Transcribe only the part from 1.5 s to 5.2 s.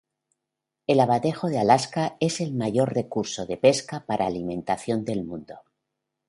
Alaska es el mayor recurso de pesca para alimentación